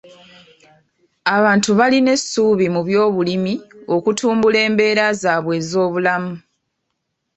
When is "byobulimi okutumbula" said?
2.87-4.57